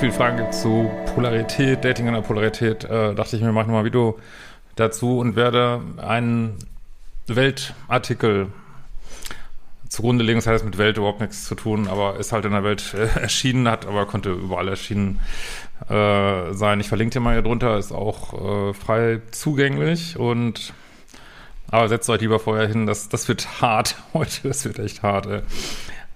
[0.00, 3.80] viele Fragen gibt zu Polarität, Dating in der Polarität, äh, dachte ich mir, mache mal
[3.80, 4.18] ein Video
[4.74, 6.56] dazu und werde einen
[7.26, 8.46] Weltartikel
[9.90, 10.38] zugrunde legen.
[10.38, 13.08] Das heißt mit Welt überhaupt nichts zu tun, aber ist halt in der Welt äh,
[13.20, 15.20] erschienen, hat aber konnte überall erschienen
[15.90, 16.80] äh, sein.
[16.80, 20.72] Ich verlinke dir mal hier drunter, ist auch äh, frei zugänglich und
[21.70, 25.26] aber setzt euch lieber vorher hin, das, das wird hart heute, das wird echt hart.
[25.26, 25.42] Ey.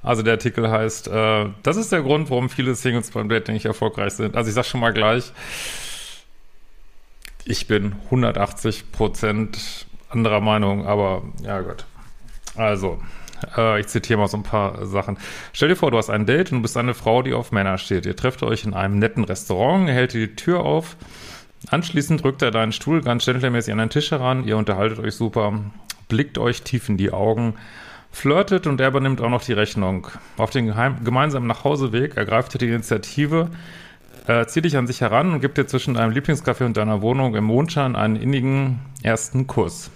[0.04, 3.64] Also der Artikel heißt, äh, das ist der Grund, warum viele Singles beim Dating nicht
[3.64, 4.36] erfolgreich sind.
[4.36, 5.32] Also ich sag schon mal gleich,
[7.46, 11.86] ich bin 180 Prozent anderer Meinung, aber ja Gott.
[12.54, 13.00] Also,
[13.56, 15.18] äh, ich zitiere mal so ein paar Sachen.
[15.52, 17.78] Stell dir vor, du hast ein Date und du bist eine Frau, die auf Männer
[17.78, 18.06] steht.
[18.06, 20.96] Ihr trefft euch in einem netten Restaurant, hält die Tür auf.
[21.70, 24.46] Anschließend drückt er deinen Stuhl ganz gentlemäßig an den Tisch heran.
[24.46, 25.60] Ihr unterhaltet euch super,
[26.08, 27.54] blickt euch tief in die Augen
[28.14, 30.06] flirtet und er übernimmt auch noch die Rechnung.
[30.36, 30.72] Auf den
[31.04, 33.50] gemeinsamen Nachhauseweg ergreift er die Initiative,
[34.28, 37.34] äh, zieht dich an sich heran und gibt dir zwischen deinem Lieblingscafé und deiner Wohnung
[37.34, 39.90] im Mondschein einen innigen ersten Kuss.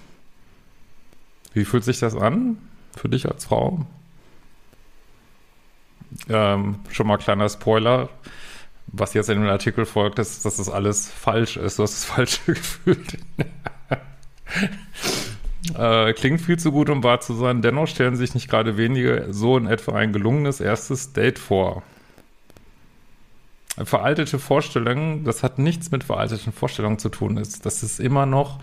[1.55, 2.59] Wie fühlt sich das an
[2.97, 3.87] für dich als Frau?
[6.29, 8.09] Ähm, schon mal kleiner Spoiler.
[8.89, 11.79] Was jetzt in dem Artikel folgt, ist, dass das alles falsch ist.
[11.79, 13.19] Du hast das Falsche gefühlt.
[15.77, 17.63] Äh, klingt viel zu gut, um wahr zu sein.
[17.63, 21.83] Dennoch stellen sich nicht gerade wenige so in etwa ein gelungenes erstes Date vor.
[23.77, 27.37] Veraltete Vorstellungen, das hat nichts mit veralteten Vorstellungen zu tun.
[27.37, 28.59] Das ist immer noch,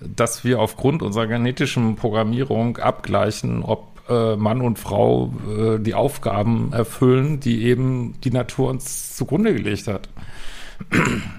[0.00, 6.72] dass wir aufgrund unserer genetischen Programmierung abgleichen, ob äh, Mann und Frau äh, die Aufgaben
[6.72, 10.08] erfüllen, die eben die Natur uns zugrunde gelegt hat.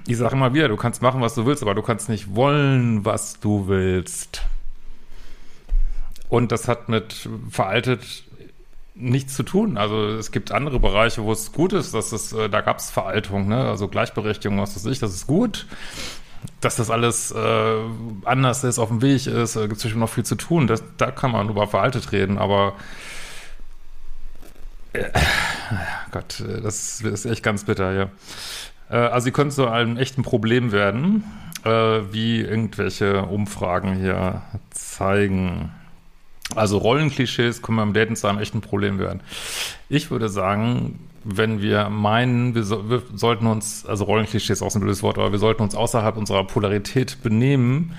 [0.07, 3.03] Ich sage immer wieder, du kannst machen, was du willst, aber du kannst nicht wollen,
[3.03, 4.43] was du willst.
[6.31, 8.23] Und das hat mit veraltet
[8.95, 9.77] nichts zu tun.
[9.77, 12.89] Also es gibt andere Bereiche, wo es gut ist, dass es, äh, da gab es
[12.89, 13.67] Veraltung, ne?
[13.67, 15.67] Also Gleichberechtigung, was weiß ich, das ist gut.
[16.61, 17.75] Dass das alles äh,
[18.23, 20.67] anders ist, auf dem Weg ist, äh, gibt es bestimmt noch viel zu tun.
[20.67, 22.75] Das, da kann man über veraltet reden, aber
[24.93, 25.09] äh,
[26.11, 28.09] Gott, das ist echt ganz bitter, ja.
[28.89, 31.25] Äh, also sie können zu einem echten Problem werden,
[31.65, 35.73] äh, wie irgendwelche Umfragen hier zeigen.
[36.55, 39.21] Also Rollenklischees können beim Daten zu einem echten Problem werden.
[39.89, 44.73] Ich würde sagen, wenn wir meinen, wir, so, wir sollten uns, also Rollenklischees ist auch
[44.73, 47.95] ein blödes Wort, aber wir sollten uns außerhalb unserer Polarität benehmen,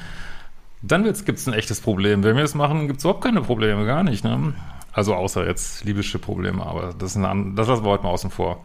[0.83, 2.25] dann gibt es ein echtes Problem.
[2.25, 4.25] Wenn wir es machen, gibt es überhaupt keine Probleme, gar nicht.
[4.25, 4.53] Ne?
[4.93, 8.31] Also außer jetzt libysche Probleme, aber das, ist eine, das lassen wir heute mal außen
[8.31, 8.65] vor.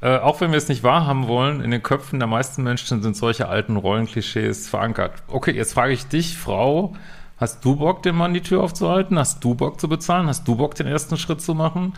[0.00, 3.16] Äh, auch wenn wir es nicht wahrhaben wollen, in den Köpfen der meisten Menschen sind
[3.16, 5.24] solche alten Rollenklischees verankert.
[5.26, 6.94] Okay, jetzt frage ich dich, Frau,
[7.38, 9.18] Hast du Bock, dem Mann die Tür aufzuhalten?
[9.18, 10.26] Hast du Bock zu bezahlen?
[10.26, 11.94] Hast du Bock, den ersten Schritt zu machen?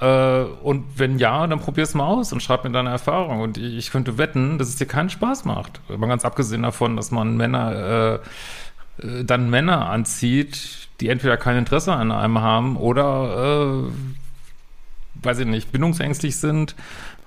[0.00, 3.40] Äh, und wenn ja, dann probier's mal aus und schreib mir deine Erfahrung.
[3.40, 5.80] Und ich könnte wetten, dass es dir keinen Spaß macht.
[5.88, 8.20] Aber ganz abgesehen davon, dass man Männer,
[9.00, 15.38] äh, äh, dann Männer anzieht, die entweder kein Interesse an einem haben oder, äh, weiß
[15.40, 16.74] ich nicht, bindungsängstlich sind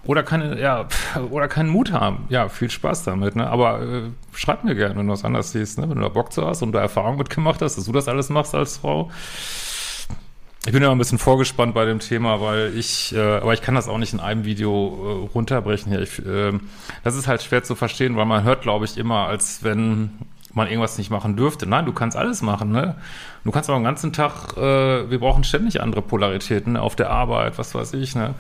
[0.06, 0.88] oder keine, ja,
[1.32, 2.26] oder keinen Mut haben.
[2.30, 3.48] Ja, viel Spaß damit, ne?
[3.48, 4.02] Aber äh,
[4.34, 5.90] schreib mir gerne, wenn du was anderes siehst, ne?
[5.90, 8.30] Wenn du da Bock zu hast und da Erfahrung mitgemacht hast, dass du das alles
[8.30, 9.12] machst als Frau.
[10.66, 13.76] Ich bin ja ein bisschen vorgespannt bei dem Thema, weil ich, äh, aber ich kann
[13.76, 16.02] das auch nicht in einem Video äh, runterbrechen hier.
[16.02, 16.52] Ich, äh,
[17.06, 20.10] das ist halt schwer zu verstehen, weil man hört, glaube ich, immer, als wenn
[20.54, 21.68] man irgendwas nicht machen dürfte.
[21.68, 22.96] Nein, du kannst alles machen, ne?
[23.46, 27.58] Du kannst auch den ganzen Tag, äh, wir brauchen ständig andere Polaritäten auf der Arbeit,
[27.58, 28.34] was weiß ich, ne?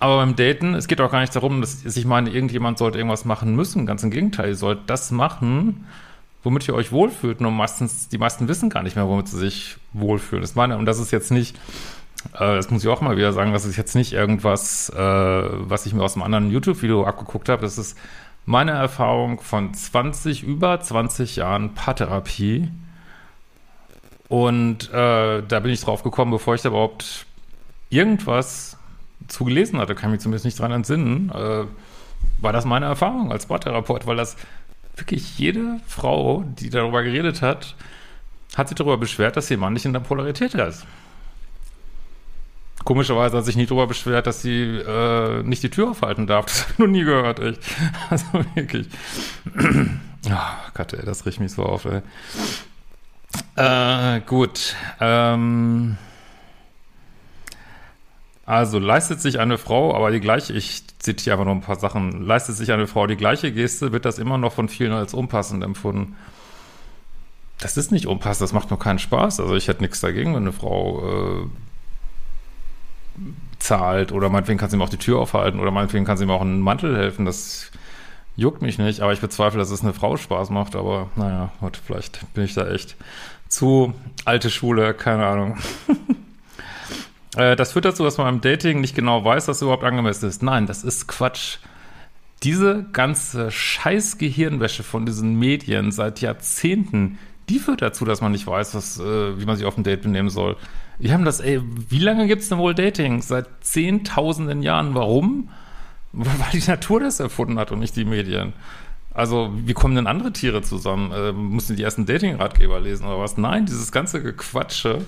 [0.00, 3.26] Aber beim Daten, es geht auch gar nicht darum, dass ich meine, irgendjemand sollte irgendwas
[3.26, 3.84] machen müssen.
[3.84, 5.86] Ganz im Gegenteil, ihr sollt das machen,
[6.42, 7.40] womit ihr euch wohlfühlt.
[7.40, 10.40] Und meistens, die meisten wissen gar nicht mehr, womit sie sich wohlfühlen.
[10.40, 11.54] Das meine, und das ist jetzt nicht,
[12.32, 15.84] äh, das muss ich auch mal wieder sagen, das ist jetzt nicht irgendwas, äh, was
[15.84, 17.60] ich mir aus einem anderen YouTube-Video abgeguckt habe.
[17.60, 17.98] Das ist
[18.46, 22.70] meine Erfahrung von 20, über 20 Jahren Paartherapie.
[24.28, 27.26] Und äh, da bin ich drauf gekommen, bevor ich da überhaupt
[27.90, 28.78] irgendwas
[29.30, 31.64] zugelesen hatte, kann ich mich zumindest nicht dran entsinnen, äh,
[32.40, 34.36] war das meine Erfahrung als Sporttherapeut, weil das
[34.96, 37.74] wirklich jede Frau, die darüber geredet hat,
[38.56, 40.86] hat sich darüber beschwert, dass ihr Mann nicht in der Polarität ist.
[42.84, 46.46] Komischerweise hat sich nicht darüber beschwert, dass sie äh, nicht die Tür aufhalten darf.
[46.50, 47.60] Das habe ich noch nie gehört, echt.
[48.10, 48.24] Also
[48.54, 48.88] wirklich.
[50.28, 52.02] oh Gott, ey, das riecht mich so auf, ey.
[53.56, 54.74] Äh, gut.
[54.98, 55.98] Ähm
[58.50, 62.26] also leistet sich eine Frau, aber die gleiche, ich zitiere einfach nur ein paar Sachen,
[62.26, 65.62] leistet sich eine Frau die gleiche Geste, wird das immer noch von vielen als unpassend
[65.62, 66.16] empfunden.
[67.60, 69.38] Das ist nicht unpassend, das macht nur keinen Spaß.
[69.38, 71.46] Also ich hätte nichts dagegen, wenn eine Frau äh,
[73.60, 76.30] zahlt oder meinetwegen kann sie ihm auch die Tür aufhalten oder meinetwegen kann sie ihm
[76.30, 77.26] auch einen Mantel helfen.
[77.26, 77.70] Das
[78.34, 80.74] juckt mich nicht, aber ich bezweifle, dass es eine Frau Spaß macht.
[80.74, 82.96] Aber naja, Gott, vielleicht bin ich da echt
[83.46, 83.94] zu
[84.24, 85.56] alte Schule, keine Ahnung.
[87.36, 90.42] Äh, das führt dazu, dass man beim Dating nicht genau weiß, was überhaupt angemessen ist.
[90.42, 91.58] Nein, das ist Quatsch.
[92.42, 97.18] Diese ganze scheiß Gehirnwäsche von diesen Medien seit Jahrzehnten,
[97.50, 100.02] die führt dazu, dass man nicht weiß, was, äh, wie man sich auf dem Date
[100.02, 100.56] benehmen soll.
[100.98, 103.22] Wir haben das, ey, wie lange gibt es denn wohl Dating?
[103.22, 104.94] Seit zehntausenden Jahren.
[104.94, 105.48] Warum?
[106.12, 108.52] Weil die Natur das erfunden hat und nicht die Medien.
[109.12, 111.10] Also, wie kommen denn andere Tiere zusammen?
[111.12, 113.36] Äh, müssen die ersten Dating-Ratgeber lesen oder was?
[113.36, 115.04] Nein, dieses ganze Gequatsche,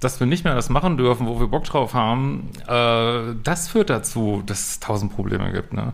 [0.00, 3.90] dass wir nicht mehr das machen dürfen, wo wir Bock drauf haben, äh, das führt
[3.90, 5.72] dazu, dass es tausend Probleme gibt.
[5.72, 5.92] Ne?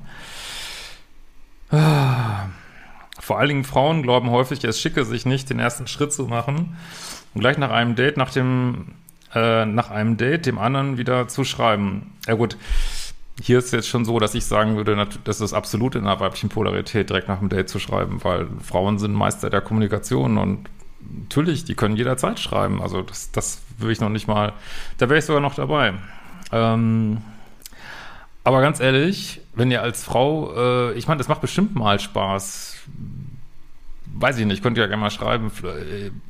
[1.71, 2.47] Ah.
[3.21, 6.77] Vor allen Dingen Frauen glauben häufig, es schicke sich nicht, den ersten Schritt zu machen
[7.33, 8.89] und gleich nach einem Date, nach dem,
[9.35, 12.13] äh, nach einem Date dem anderen wieder zu schreiben.
[12.27, 12.59] Ja gut,
[13.41, 16.21] hier ist es jetzt schon so, dass ich sagen würde, das ist absolut in einer
[16.21, 20.69] weiblichen Polarität, direkt nach dem Date zu schreiben, weil Frauen sind Meister der Kommunikation und
[21.01, 22.83] natürlich, die können jederzeit schreiben.
[22.83, 24.53] Also das, das würde ich noch nicht mal,
[24.99, 25.95] da wäre ich sogar noch dabei.
[26.53, 27.19] Ähm,
[28.45, 32.77] aber ganz ehrlich, wenn ihr als Frau, äh, ich meine, das macht bestimmt mal Spaß.
[34.17, 35.51] Weiß ich nicht, könnt ihr ja gerne mal schreiben.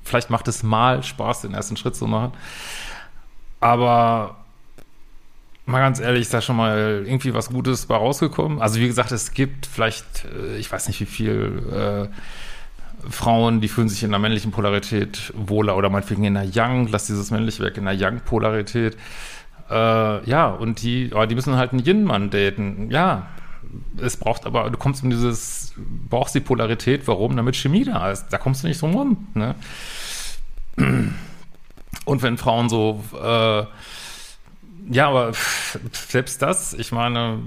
[0.05, 2.33] Vielleicht macht es mal Spaß, den ersten Schritt zu machen.
[3.61, 4.37] Aber
[5.67, 8.61] mal ganz ehrlich, ist da schon mal irgendwie was Gutes bei rausgekommen?
[8.61, 12.15] Also wie gesagt, es gibt vielleicht, äh, ich weiß nicht wie viel äh,
[13.09, 17.07] Frauen, die fühlen sich in der männlichen Polarität wohler oder meinetwegen in der Young, lass
[17.07, 18.97] dieses männliche weg, in der Young-Polarität.
[19.71, 22.91] Äh, ja, und die, oh, die müssen halt einen Yin-Mann daten.
[22.91, 23.29] Ja,
[24.01, 25.75] es braucht aber, du kommst in dieses,
[26.09, 27.37] brauchst die Polarität, warum?
[27.37, 28.29] Damit Chemie da ist.
[28.29, 29.27] Da kommst du nicht drum rum.
[29.35, 29.55] Ne?
[32.05, 33.65] Und wenn Frauen so äh,
[34.91, 35.33] ja, aber
[35.93, 37.39] selbst das, ich meine,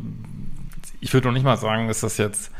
[0.99, 2.51] ich würde noch nicht mal sagen, ist das jetzt,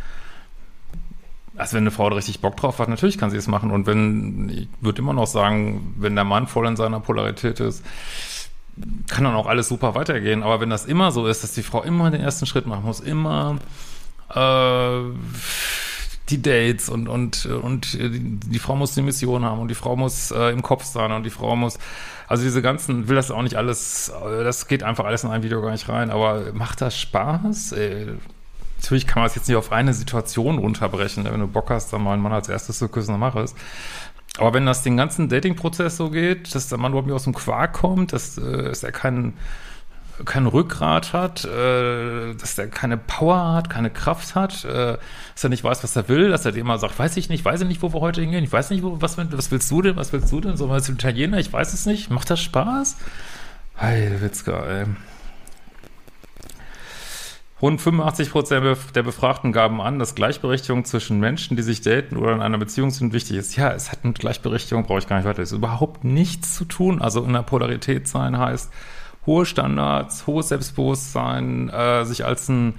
[1.57, 3.71] also wenn eine Frau da richtig Bock drauf hat, natürlich kann sie es machen.
[3.71, 7.83] Und wenn, ich würde immer noch sagen, wenn der Mann voll in seiner Polarität ist,
[9.07, 10.44] kann dann auch alles super weitergehen.
[10.44, 13.00] Aber wenn das immer so ist, dass die Frau immer den ersten Schritt machen muss,
[13.00, 13.57] immer
[14.33, 15.01] äh,
[16.30, 19.95] die Dates und, und, und die, die Frau muss die Mission haben und die Frau
[19.95, 21.80] muss äh, im Kopf sein und die Frau muss,
[22.27, 25.44] also diese ganzen, will das auch nicht alles, äh, das geht einfach alles in ein
[25.44, 27.71] Video gar nicht rein, aber macht das Spaß?
[27.71, 28.07] Ey,
[28.77, 31.25] natürlich kann man es jetzt nicht auf eine Situation runterbrechen.
[31.25, 33.53] Wenn du Bock hast, dann mal einen Mann als erstes zu küssen, dann mach es.
[34.38, 37.33] Aber wenn das den ganzen Dating-Prozess so geht, dass der Mann überhaupt nicht aus dem
[37.33, 39.33] Quark kommt, dass, äh, dass er keinen
[40.25, 44.97] kein Rückgrat hat, äh, dass er keine Power hat, keine Kraft hat, äh,
[45.33, 47.45] dass er nicht weiß, was er will, dass er dir immer sagt, weiß ich nicht,
[47.45, 49.81] weiß ich nicht, wo wir heute hingehen, ich weiß nicht, wo, was, was willst du
[49.81, 52.97] denn, was willst du denn, so zum Italiener, ich weiß es nicht, macht das Spaß?
[53.75, 54.85] Hey, Witzka, ey.
[57.59, 62.33] Rund 85 Prozent der Befragten gaben an, dass Gleichberechtigung zwischen Menschen, die sich daten oder
[62.33, 63.56] in einer Beziehung sind, wichtig ist.
[63.56, 66.65] Ja, es hat mit Gleichberechtigung, brauche ich gar nicht weiter, es ist überhaupt nichts zu
[66.65, 67.01] tun.
[67.01, 68.72] Also in der Polarität sein heißt,
[69.25, 72.75] hohe Standards, hohes Selbstbewusstsein, äh, sich als einen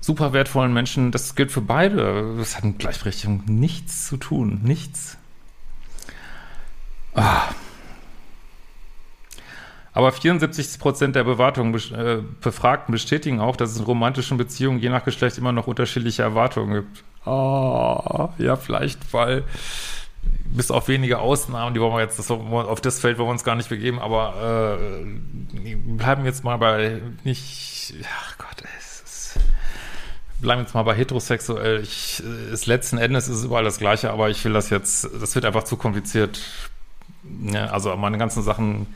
[0.00, 2.34] super wertvollen Menschen, das gilt für beide.
[2.36, 4.60] Das hat mit Gleichberechtigung nichts zu tun.
[4.62, 5.16] Nichts.
[7.14, 7.48] Ah.
[9.92, 14.88] Aber 74 Prozent der Bewartungen, äh, Befragten bestätigen auch, dass es in romantischen Beziehungen je
[14.88, 17.04] nach Geschlecht immer noch unterschiedliche Erwartungen gibt.
[17.26, 19.44] Oh, ja, vielleicht, weil
[20.44, 23.44] bis auf wenige Ausnahmen, die wollen wir jetzt, das, auf das Feld wollen wir uns
[23.44, 29.40] gar nicht begeben, aber äh, bleiben jetzt mal bei nicht, ach Gott, es ist,
[30.40, 31.80] bleiben jetzt mal bei heterosexuell.
[31.80, 35.34] Ich, ist letzten Endes ist es überall das Gleiche, aber ich will das jetzt, das
[35.34, 36.40] wird einfach zu kompliziert.
[37.42, 38.86] Ja, also meine ganzen Sachen,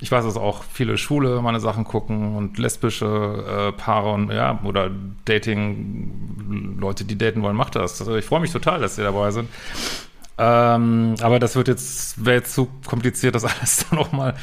[0.00, 4.58] ich weiß, dass auch viele Schule meine Sachen gucken und lesbische äh, Paare und ja,
[4.64, 4.90] oder
[5.24, 8.00] Dating, Leute, die daten wollen, macht das.
[8.00, 9.48] Also ich freue mich total, dass sie dabei sind.
[10.36, 14.34] Ähm, aber das wird jetzt, wäre jetzt zu kompliziert, das alles dann nochmal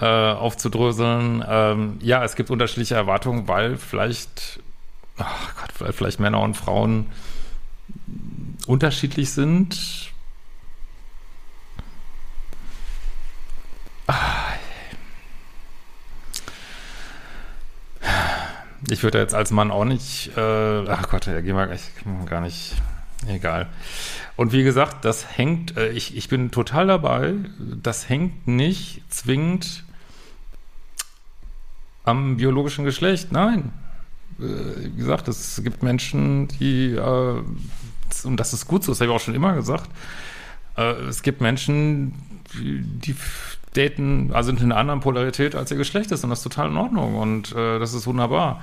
[0.00, 1.44] äh, aufzudröseln.
[1.46, 4.60] Ähm, ja, es gibt unterschiedliche Erwartungen, weil vielleicht,
[5.18, 7.06] ach Gott, weil vielleicht Männer und Frauen
[8.66, 10.13] unterschiedlich sind.
[18.90, 21.66] Ich würde jetzt als Mann auch nicht, äh, ach Gott, ja, gehen wir
[22.26, 22.74] gar nicht,
[23.26, 23.68] egal.
[24.36, 29.84] Und wie gesagt, das hängt, äh, ich, ich bin total dabei, das hängt nicht zwingend
[32.04, 33.32] am biologischen Geschlecht.
[33.32, 33.72] Nein.
[34.38, 34.44] Äh,
[34.94, 37.42] wie gesagt, es gibt Menschen, die, äh,
[38.24, 39.88] und das ist gut so, das habe ich auch schon immer gesagt,
[40.76, 42.14] Äh, es gibt Menschen,
[42.54, 43.14] die
[43.74, 46.76] daten, also in einer anderen Polarität als ihr Geschlecht ist und das ist total in
[46.76, 48.62] Ordnung und äh, das ist wunderbar.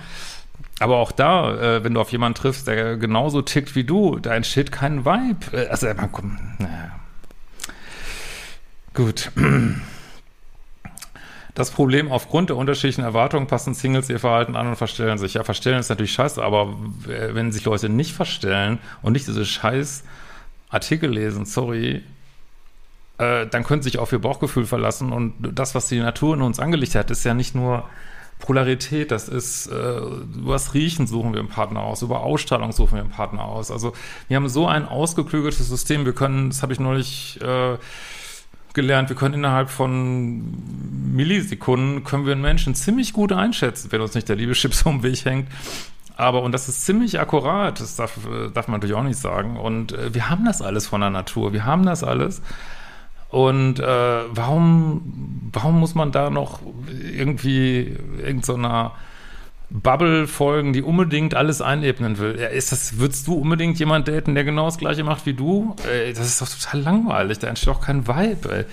[0.80, 4.34] Aber auch da, äh, wenn du auf jemanden triffst, der genauso tickt wie du, da
[4.34, 5.58] entsteht kein Vibe.
[5.58, 6.92] Äh, also, man kommt, naja.
[8.94, 9.32] Gut.
[11.54, 15.34] Das Problem, aufgrund der unterschiedlichen Erwartungen passen Singles ihr Verhalten an und verstellen sich.
[15.34, 16.76] Ja, verstellen ist natürlich scheiße, aber
[17.06, 20.04] wenn sich Leute nicht verstellen und nicht diese scheiß
[20.70, 22.04] Artikel lesen, sorry,
[23.22, 26.42] äh, dann können sie sich auf ihr Bauchgefühl verlassen und das, was die Natur in
[26.42, 27.86] uns angelegt hat, ist ja nicht nur
[28.40, 30.02] Polarität, das ist, äh,
[30.48, 33.70] das Riechen suchen wir einen Partner aus, über Ausstrahlung suchen wir einen Partner aus.
[33.70, 33.94] Also
[34.28, 37.78] wir haben so ein ausgeklügeltes System, wir können, das habe ich neulich äh,
[38.74, 40.42] gelernt, wir können innerhalb von
[41.14, 45.04] Millisekunden, können wir einen Menschen ziemlich gut einschätzen, wenn uns nicht der Liebeschips um den
[45.04, 45.48] Weg hängt.
[46.18, 49.58] Aber, und das ist ziemlich akkurat, das darf, äh, darf man natürlich auch nicht sagen.
[49.58, 52.42] Und äh, wir haben das alles von der Natur, wir haben das alles.
[53.32, 56.60] Und äh, warum, warum muss man da noch
[56.90, 62.38] irgendwie irgendeiner so Bubble folgen, die unbedingt alles einebnen will?
[62.38, 65.78] Ja, ist das, würdest du unbedingt jemand daten, der genau das gleiche macht wie du?
[65.90, 68.66] Ey, das ist doch total langweilig, da entsteht auch kein Vibe, ey.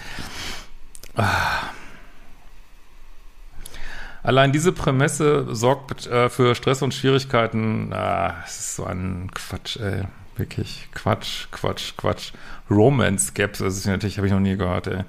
[1.15, 1.71] Ah.
[4.25, 7.93] Allein diese Prämisse sorgt äh, für Stress und Schwierigkeiten.
[7.93, 10.03] Ah, das ist so ein Quatsch, ey.
[10.39, 12.33] Wirklich Quatsch, Quatsch, Quatsch.
[12.71, 15.05] Romance Gaps, das ist natürlich, habe ich noch nie gehört, ey.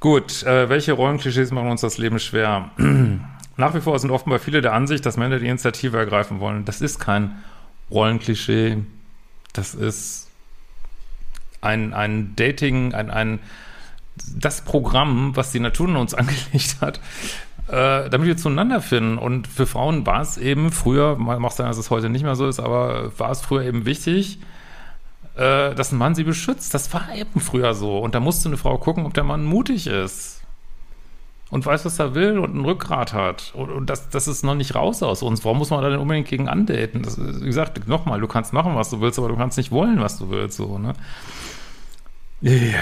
[0.00, 2.70] Gut, äh, welche Rollenklischees machen uns das Leben schwer?
[3.56, 6.64] Nach wie vor sind offenbar viele der Ansicht, dass Männer die Initiative ergreifen wollen.
[6.64, 7.42] Das ist kein
[7.90, 8.78] Rollenklischee.
[9.52, 10.28] Das ist
[11.60, 13.38] ein, ein Dating, ein, ein,
[14.36, 17.00] das Programm, was die Natur in uns angelegt hat,
[17.72, 19.16] äh, damit wir zueinander finden.
[19.16, 22.46] Und für Frauen war es eben früher, mag sein, dass es heute nicht mehr so
[22.46, 24.38] ist, aber war es früher eben wichtig,
[25.36, 26.74] äh, dass ein Mann sie beschützt.
[26.74, 27.98] Das war eben früher so.
[27.98, 30.42] Und da musste eine Frau gucken, ob der Mann mutig ist.
[31.50, 33.52] Und weiß, was er will und ein Rückgrat hat.
[33.54, 35.42] Und, und das, das ist noch nicht raus aus uns.
[35.44, 37.02] Warum muss man da denn unbedingt gegen andaten?
[37.02, 40.00] Das, wie gesagt, nochmal, du kannst machen, was du willst, aber du kannst nicht wollen,
[40.00, 40.58] was du willst.
[40.58, 40.92] So, ne?
[42.42, 42.80] Yeah.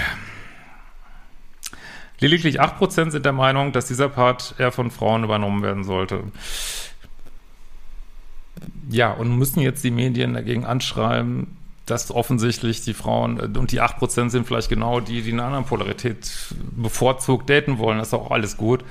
[2.20, 6.24] Lediglich 8% sind der Meinung, dass dieser Part eher von Frauen übernommen werden sollte.
[8.90, 14.28] Ja, und müssen jetzt die Medien dagegen anschreiben, dass offensichtlich die Frauen, und die 8%
[14.28, 16.30] sind vielleicht genau die, die eine andere Polarität
[16.76, 18.84] bevorzugt daten wollen, das ist auch alles gut.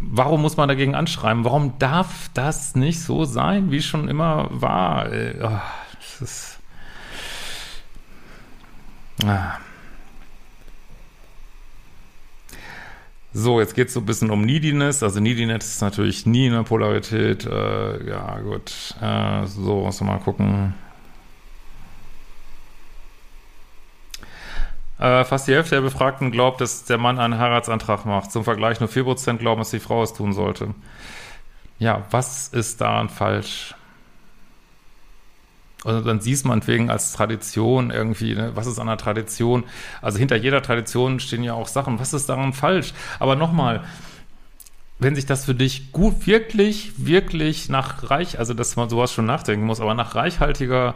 [0.00, 1.44] Warum muss man dagegen anschreiben?
[1.44, 5.06] Warum darf das nicht so sein, wie es schon immer war?
[5.06, 5.60] Oh,
[6.00, 6.58] das ist.
[9.24, 9.58] Ah.
[13.34, 15.02] So, jetzt geht es so ein bisschen um Neediness.
[15.02, 17.46] Also Neediness ist natürlich nie eine Polarität.
[17.46, 18.94] Äh, ja, gut.
[19.00, 20.74] Äh, so, muss mal gucken.
[24.98, 28.30] Äh, fast die Hälfte der Befragten glaubt, dass der Mann einen Heiratsantrag macht.
[28.30, 30.74] Zum Vergleich nur 4% glauben, dass die Frau es tun sollte.
[31.78, 33.74] Ja, was ist daran falsch?
[35.84, 38.52] Und dann siehst man wegen als Tradition irgendwie, ne?
[38.54, 39.64] was ist an der Tradition?
[40.00, 41.98] Also hinter jeder Tradition stehen ja auch Sachen.
[41.98, 42.94] Was ist daran falsch?
[43.18, 43.82] Aber nochmal,
[44.98, 49.26] wenn sich das für dich gut, wirklich, wirklich nach reich, also dass man sowas schon
[49.26, 50.94] nachdenken muss, aber nach reichhaltiger,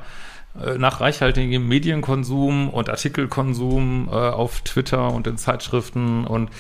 [0.65, 6.51] äh, nach reichhaltigem Medienkonsum und Artikelkonsum äh, auf Twitter und in Zeitschriften und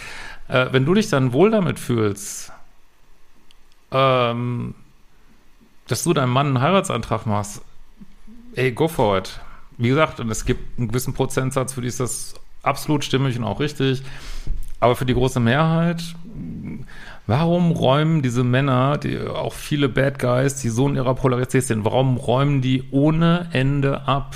[0.48, 2.52] äh, wenn du dich dann wohl damit fühlst,
[3.92, 4.74] ähm,
[5.86, 7.62] dass du deinem Mann einen Heiratsantrag machst,
[8.56, 9.38] ey, go for it.
[9.78, 13.44] Wie gesagt, und es gibt einen gewissen Prozentsatz, für die ist das absolut stimmig und
[13.44, 14.02] auch richtig.
[14.80, 16.02] Aber für die große Mehrheit,
[17.26, 21.84] warum räumen diese Männer, die auch viele Bad Guys, die so in ihrer Polarität sind,
[21.84, 24.34] warum räumen die ohne Ende ab?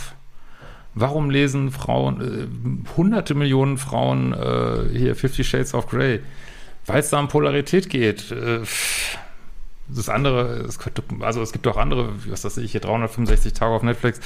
[0.95, 6.21] Warum lesen Frauen, äh, hunderte Millionen Frauen äh, hier Fifty Shades of Grey?
[6.87, 8.33] Weil es da um Polarität geht.
[8.33, 8.61] Äh,
[9.95, 13.75] das andere, es könnte, also es gibt auch andere, was weiß ich, hier 365 Tage
[13.75, 14.21] auf Netflix,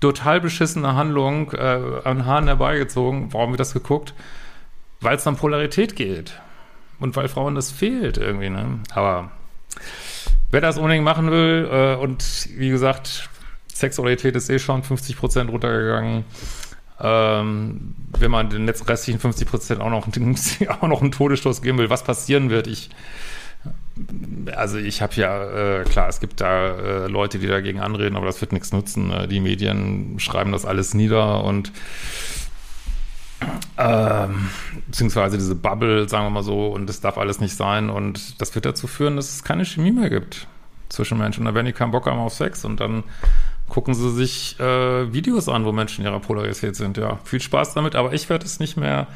[0.00, 3.32] total beschissene Handlung äh, an Haaren herbeigezogen.
[3.32, 4.14] Warum wird das geguckt?
[5.00, 6.40] Weil es dann Polarität geht.
[7.00, 8.80] Und weil Frauen das fehlt irgendwie, ne?
[8.92, 9.30] Aber
[10.50, 13.28] wer das unbedingt machen will, äh, und wie gesagt,
[13.72, 16.24] Sexualität ist eh schon 50 Prozent runtergegangen.
[17.00, 20.08] Ähm, wenn man den letzten restlichen 50 Prozent auch noch,
[20.68, 22.90] auch noch einen Todesstoß geben will, was passieren wird, ich
[24.54, 28.26] also ich habe ja, äh, klar, es gibt da äh, Leute, die dagegen anreden, aber
[28.26, 29.10] das wird nichts nutzen.
[29.10, 31.72] Äh, die Medien schreiben das alles nieder und
[33.76, 34.50] ähm,
[34.86, 37.90] beziehungsweise diese Bubble, sagen wir mal so, und das darf alles nicht sein.
[37.90, 40.46] Und das wird dazu führen, dass es keine Chemie mehr gibt
[40.88, 41.44] zwischen Menschen.
[41.44, 43.04] Dann werden die keinen Bock haben auf Sex und dann
[43.68, 46.96] gucken Sie sich äh, Videos an, wo Menschen ihrer Polarität sind.
[46.96, 49.06] Ja, viel Spaß damit, aber ich werde es nicht mehr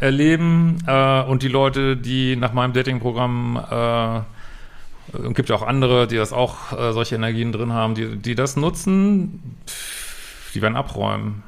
[0.00, 0.78] erleben.
[0.86, 4.20] Äh, und die Leute, die nach meinem Datingprogramm äh,
[5.16, 8.34] und gibt ja auch andere, die das auch äh, solche Energien drin haben, die, die
[8.34, 9.56] das nutzen,
[10.54, 11.42] die werden abräumen.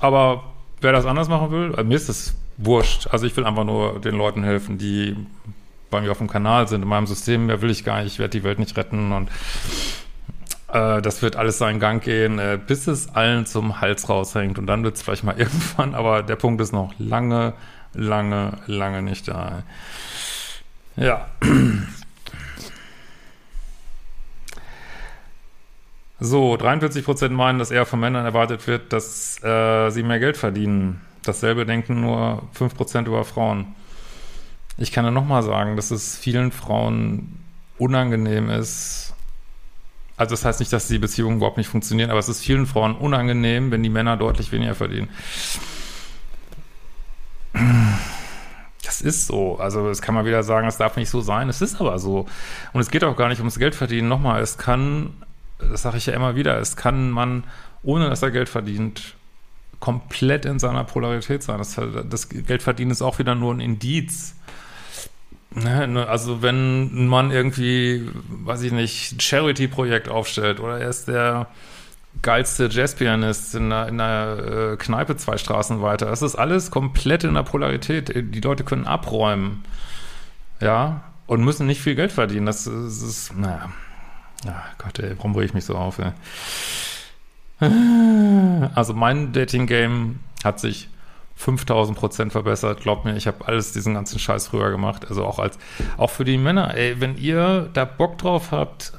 [0.00, 0.44] Aber
[0.80, 3.08] wer das anders machen will, äh, mir ist das wurscht.
[3.08, 5.16] Also ich will einfach nur den Leuten helfen, die
[5.90, 6.82] bei mir auf dem Kanal sind.
[6.82, 8.12] In meinem System mehr will ich gar nicht.
[8.12, 9.30] Ich werde die Welt nicht retten und
[10.68, 14.58] äh, das wird alles seinen Gang gehen, äh, bis es allen zum Hals raushängt.
[14.58, 17.54] Und dann wird es vielleicht mal irgendwann, aber der Punkt ist noch lange,
[17.94, 19.62] lange, lange nicht da.
[20.96, 21.28] Ja.
[26.20, 31.00] So, 43% meinen, dass eher von Männern erwartet wird, dass äh, sie mehr Geld verdienen.
[31.22, 33.76] Dasselbe denken nur 5% über Frauen.
[34.78, 37.38] Ich kann ja nochmal sagen, dass es vielen Frauen
[37.78, 39.14] unangenehm ist.
[40.18, 42.96] Also das heißt nicht, dass die Beziehungen überhaupt nicht funktionieren, aber es ist vielen Frauen
[42.96, 45.08] unangenehm, wenn die Männer deutlich weniger verdienen.
[48.84, 49.58] Das ist so.
[49.58, 51.48] Also das kann man wieder sagen, es darf nicht so sein.
[51.48, 52.26] Es ist aber so.
[52.72, 54.08] Und es geht auch gar nicht ums Geld verdienen.
[54.08, 55.14] Nochmal, es kann,
[55.58, 57.44] das sage ich ja immer wieder, es kann man,
[57.82, 59.14] ohne dass er Geld verdient,
[59.78, 61.58] komplett in seiner Polarität sein.
[61.58, 64.34] Das, das Geldverdienen ist auch wieder nur ein Indiz.
[65.62, 70.88] Ne, ne, also wenn ein Mann irgendwie, weiß ich nicht, ein Charity-Projekt aufstellt oder er
[70.88, 71.48] ist der
[72.22, 76.06] geilste Jazzpianist in einer, in einer äh, Kneipe zwei Straßen weiter.
[76.06, 78.12] Das ist alles komplett in der Polarität.
[78.14, 79.64] Die Leute können abräumen.
[80.60, 82.46] Ja, und müssen nicht viel Geld verdienen.
[82.46, 83.70] Das, das ist, naja.
[84.44, 86.12] Ja, Gott, ey, warum rege ich mich so auf, ey?
[88.74, 90.88] Also mein Dating-Game hat sich
[91.38, 92.80] 5000 Prozent verbessert.
[92.80, 95.06] Glaubt mir, ich habe alles diesen ganzen Scheiß früher gemacht.
[95.08, 95.56] Also auch als,
[95.96, 96.74] auch für die Männer.
[96.74, 98.92] Ey, wenn ihr da Bock drauf habt,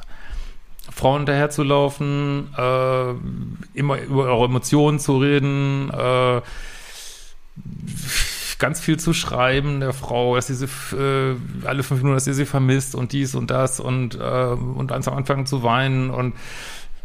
[0.90, 6.42] Frauen hinterherzulaufen, äh, immer über eure Emotionen zu reden, äh,
[8.58, 12.34] ganz viel zu schreiben der Frau, dass sie sie äh, alle fünf Minuten, dass sie
[12.34, 16.36] sie vermisst und dies und das und, äh, und ganz am Anfang zu weinen und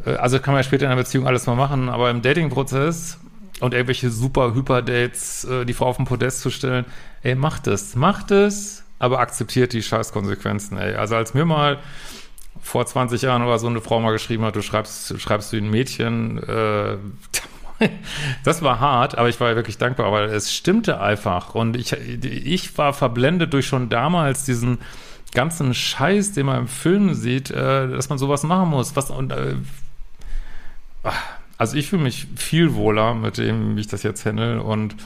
[0.07, 3.19] äh, also kann man ja später in einer Beziehung alles mal machen, aber im Dating-Prozess
[3.61, 6.85] und irgendwelche super Hyper-Dates, äh, die Frau auf den Podest zu stellen,
[7.23, 10.95] ey, macht es, macht es, aber akzeptiert die Scheißkonsequenzen, ey.
[10.95, 11.79] Also als mir mal
[12.63, 15.71] vor 20 Jahren oder so eine Frau mal geschrieben hat, du schreibst, schreibst du ein
[15.71, 16.97] Mädchen, äh,
[18.45, 21.55] das war hart, aber ich war wirklich dankbar, weil es stimmte einfach.
[21.55, 24.79] Und ich, ich war verblendet durch schon damals diesen
[25.33, 28.97] ganzen Scheiß, den man im Film sieht, äh, dass man sowas machen muss.
[28.97, 29.57] Was, und, äh,
[31.59, 34.63] also ich fühle mich viel wohler mit dem, wie ich das jetzt handle.
[34.63, 34.97] Und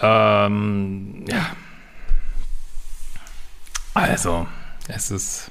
[0.00, 1.46] ähm, ja.
[3.94, 4.46] Also,
[4.88, 5.50] es ist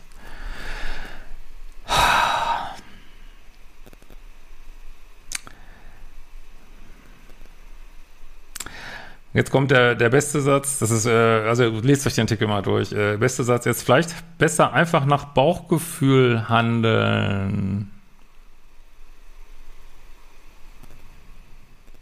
[9.38, 12.64] Jetzt kommt der, der beste Satz, das ist, äh, also lest euch den Artikel mal
[12.64, 12.92] durch.
[12.92, 17.92] Äh, beste Satz, jetzt vielleicht besser einfach nach Bauchgefühl handeln.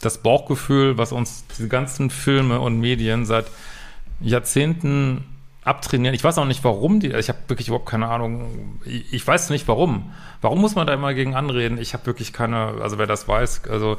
[0.06, 3.46] Das Bauchgefühl, was uns diese ganzen Filme und Medien seit
[4.22, 5.26] Jahrzehnten
[5.64, 6.14] abtrainieren.
[6.14, 8.80] Ich weiß auch nicht, warum die, ich habe wirklich überhaupt keine Ahnung.
[8.86, 10.14] Ich, ich, weiß nicht, warum.
[10.42, 11.80] Warum muss man da immer gegen anreden?
[11.80, 13.98] Ich habe wirklich keine, also wer das weiß, also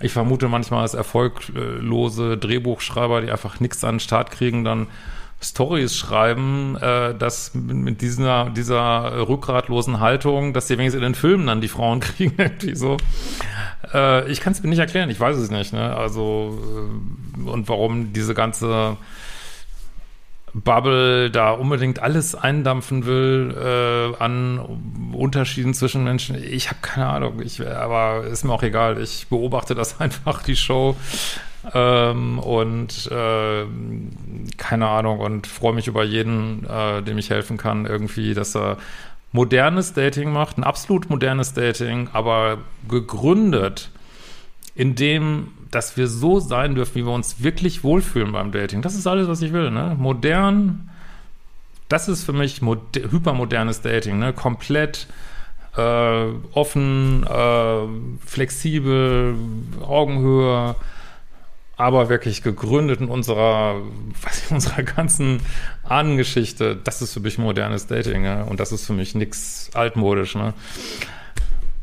[0.00, 4.86] ich vermute manchmal, dass erfolglose Drehbuchschreiber, die einfach nichts an den Start kriegen, dann
[5.42, 11.46] Stories schreiben, äh, dass mit dieser, dieser rückgratlosen Haltung, dass sie wenigstens in den Filmen
[11.46, 12.98] dann die Frauen kriegen, irgendwie so.
[13.92, 15.96] Äh, ich kann es mir nicht erklären, ich weiß es nicht, ne?
[15.96, 16.58] Also,
[17.38, 18.98] äh, und warum diese ganze
[20.52, 26.42] Bubble da unbedingt alles eindampfen will äh, an Unterschieden zwischen Menschen.
[26.42, 29.00] Ich habe keine Ahnung, ich, aber ist mir auch egal.
[29.00, 30.96] Ich beobachte das einfach, die Show.
[31.74, 33.64] Ähm, und äh,
[34.56, 38.78] keine Ahnung und freue mich über jeden, äh, dem ich helfen kann, irgendwie, dass er
[39.32, 42.58] modernes Dating macht, ein absolut modernes Dating, aber
[42.88, 43.90] gegründet
[44.74, 48.82] in dem dass wir so sein dürfen, wie wir uns wirklich wohlfühlen beim Dating.
[48.82, 49.70] Das ist alles, was ich will.
[49.70, 49.96] Ne?
[49.98, 50.90] Modern,
[51.88, 54.18] das ist für mich hypermodernes Dating.
[54.18, 54.32] Ne?
[54.32, 55.06] Komplett
[55.76, 59.36] äh, offen, äh, flexibel,
[59.86, 60.74] Augenhöhe,
[61.76, 63.76] aber wirklich gegründet in unserer,
[64.22, 65.40] was ich, unserer ganzen
[65.84, 66.76] Ahnengeschichte.
[66.76, 68.22] Das ist für mich modernes Dating.
[68.22, 68.44] Ne?
[68.44, 70.34] Und das ist für mich nichts altmodisch.
[70.34, 70.52] Ne?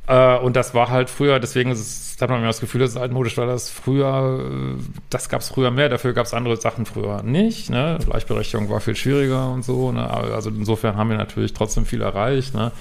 [0.08, 2.92] Äh, und das war halt früher, deswegen ist es, hat man mir das Gefühl, das
[2.92, 6.58] ist altmodisch, weil das früher, äh, das gab es früher mehr, dafür gab es andere
[6.58, 7.70] Sachen früher nicht.
[7.70, 8.00] Ne?
[8.06, 9.92] Gleichberechtigung war viel schwieriger und so.
[9.92, 10.10] Ne?
[10.10, 12.54] Also insofern haben wir natürlich trotzdem viel erreicht.
[12.54, 12.72] Ne?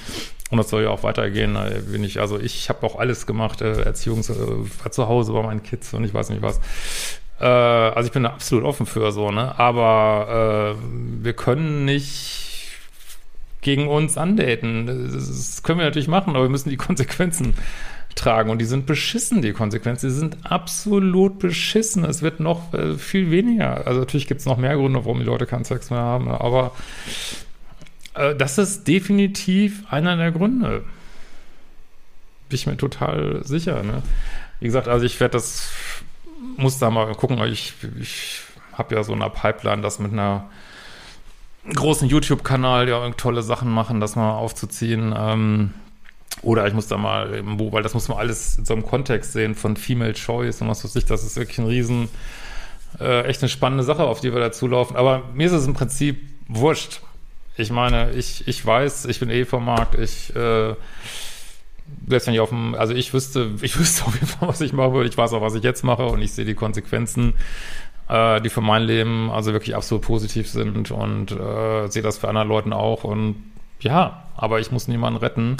[0.50, 1.58] Und das soll ja auch weitergehen.
[1.90, 5.62] Bin ich, also ich habe auch alles gemacht, äh, Erziehung äh, zu Hause bei meinen
[5.62, 6.60] Kids und ich weiß nicht was.
[7.40, 9.58] Äh, also ich bin da absolut offen für so, ne?
[9.58, 12.45] Aber äh, wir können nicht
[13.66, 14.86] gegen uns andaten.
[14.86, 17.54] Das können wir natürlich machen, aber wir müssen die Konsequenzen
[18.14, 18.48] tragen.
[18.48, 20.08] Und die sind beschissen, die Konsequenzen.
[20.08, 22.04] Die sind absolut beschissen.
[22.04, 23.84] Es wird noch äh, viel weniger.
[23.84, 26.28] Also natürlich gibt es noch mehr Gründe, warum die Leute keinen Sex mehr haben.
[26.28, 26.76] Aber
[28.14, 30.84] äh, das ist definitiv einer der Gründe.
[32.48, 33.82] Bin ich mir total sicher.
[33.82, 34.04] Ne?
[34.60, 35.72] Wie gesagt, also ich werde das,
[36.56, 38.42] muss da mal gucken, ich, ich
[38.74, 40.48] habe ja so eine Pipeline, das mit einer
[41.74, 45.14] großen YouTube-Kanal, ja tolle Sachen machen, das mal aufzuziehen.
[45.16, 45.70] Ähm,
[46.42, 49.54] oder ich muss da mal, weil das muss man alles in so einem Kontext sehen
[49.54, 52.08] von Female Choice und was weiß ich, das ist wirklich ein riesen,
[53.00, 54.96] äh, echt eine spannende Sache, auf die wir da zulaufen.
[54.96, 57.00] Aber mir ist es im Prinzip wurscht.
[57.56, 60.74] Ich meine, ich, ich weiß, ich bin eh vom Markt, ich, äh,
[62.06, 64.72] selbst wenn ich auf dem, also ich wüsste, ich wüsste auf jeden Fall, was ich
[64.72, 67.34] mache, ich weiß auch, was ich jetzt mache und ich sehe die Konsequenzen,
[68.08, 72.28] äh, die für mein Leben also wirklich absolut positiv sind und äh, sehe das für
[72.28, 73.36] anderen Leuten auch und
[73.80, 75.56] ja, aber ich muss niemanden retten.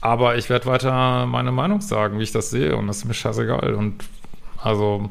[0.00, 3.14] Aber ich werde weiter meine Meinung sagen, wie ich das sehe und das ist mir
[3.14, 4.04] scheißegal und
[4.58, 5.10] also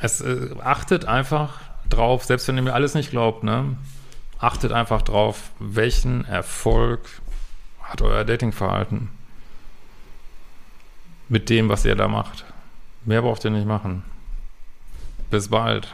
[0.00, 3.76] es äh, achtet einfach drauf, selbst wenn ihr mir alles nicht glaubt, ne?
[4.38, 7.00] Achtet einfach drauf, welchen Erfolg
[7.82, 9.08] hat euer Datingverhalten
[11.28, 12.44] mit dem, was ihr da macht.
[13.04, 14.02] Mehr braucht ihr nicht machen.
[15.30, 15.92] Bis bald.